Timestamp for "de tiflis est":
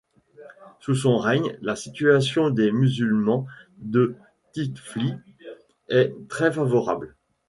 3.77-6.11